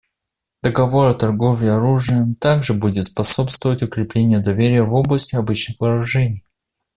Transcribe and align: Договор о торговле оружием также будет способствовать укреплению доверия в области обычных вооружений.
Договор 0.63 1.09
о 1.09 1.13
торговле 1.13 1.73
оружием 1.73 2.33
также 2.33 2.73
будет 2.73 3.05
способствовать 3.05 3.83
укреплению 3.83 4.41
доверия 4.41 4.81
в 4.81 4.95
области 4.95 5.35
обычных 5.35 5.79
вооружений. 5.79 6.43